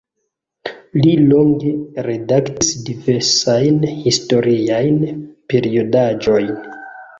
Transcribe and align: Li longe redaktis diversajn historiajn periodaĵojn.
Li 1.01 1.11
longe 1.33 1.73
redaktis 2.07 2.73
diversajn 2.89 3.79
historiajn 4.07 4.99
periodaĵojn. 5.55 6.53